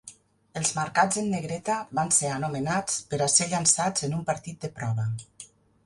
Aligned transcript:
Els 0.61 0.71
marcats 0.77 1.19
en 1.23 1.27
negreta 1.33 1.75
van 1.99 2.11
ser 2.21 2.33
anomenats 2.37 2.99
per 3.13 3.23
a 3.27 3.31
ser 3.37 3.51
llançats 3.55 4.09
en 4.09 4.21
un 4.23 4.29
partit 4.33 4.63
de 4.67 4.77
prova. 4.81 5.11